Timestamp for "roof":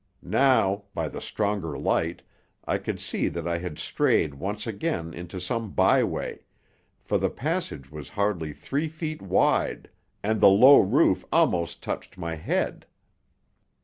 10.79-11.23